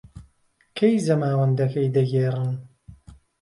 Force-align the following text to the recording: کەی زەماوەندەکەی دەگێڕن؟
کەی 0.77 0.97
زەماوەندەکەی 1.07 1.93
دەگێڕن؟ 1.95 2.53